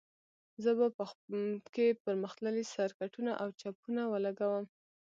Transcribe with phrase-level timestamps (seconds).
[0.63, 1.05] زه به په
[1.73, 4.65] کې پرمختللي سرکټونه او چپونه ولګوم